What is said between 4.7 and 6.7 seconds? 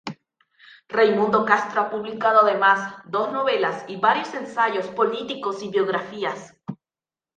políticos y biografías.